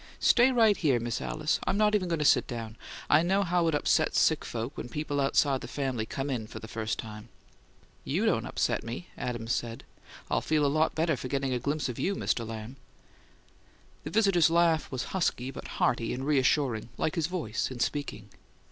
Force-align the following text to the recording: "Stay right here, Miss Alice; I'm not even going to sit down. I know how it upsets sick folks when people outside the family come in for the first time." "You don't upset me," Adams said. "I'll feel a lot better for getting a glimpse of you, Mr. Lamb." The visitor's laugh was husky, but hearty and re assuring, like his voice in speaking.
"Stay 0.19 0.51
right 0.51 0.77
here, 0.77 0.99
Miss 0.99 1.21
Alice; 1.21 1.59
I'm 1.67 1.77
not 1.77 1.93
even 1.93 2.09
going 2.09 2.17
to 2.17 2.25
sit 2.25 2.47
down. 2.47 2.75
I 3.07 3.21
know 3.21 3.43
how 3.43 3.67
it 3.67 3.75
upsets 3.75 4.19
sick 4.19 4.43
folks 4.43 4.75
when 4.75 4.89
people 4.89 5.21
outside 5.21 5.61
the 5.61 5.67
family 5.67 6.07
come 6.07 6.27
in 6.31 6.47
for 6.47 6.57
the 6.57 6.67
first 6.67 6.97
time." 6.97 7.29
"You 8.03 8.25
don't 8.25 8.47
upset 8.47 8.83
me," 8.83 9.09
Adams 9.15 9.51
said. 9.53 9.83
"I'll 10.31 10.41
feel 10.41 10.65
a 10.65 10.65
lot 10.65 10.95
better 10.95 11.15
for 11.15 11.27
getting 11.27 11.53
a 11.53 11.59
glimpse 11.59 11.87
of 11.87 11.99
you, 11.99 12.15
Mr. 12.15 12.47
Lamb." 12.47 12.77
The 14.03 14.09
visitor's 14.09 14.49
laugh 14.49 14.91
was 14.91 15.03
husky, 15.13 15.51
but 15.51 15.67
hearty 15.77 16.15
and 16.15 16.25
re 16.25 16.39
assuring, 16.39 16.89
like 16.97 17.13
his 17.13 17.27
voice 17.27 17.69
in 17.69 17.79
speaking. 17.79 18.29